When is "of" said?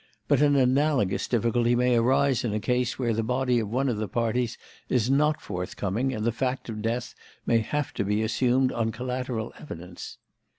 3.59-3.69, 3.87-3.97, 6.69-6.81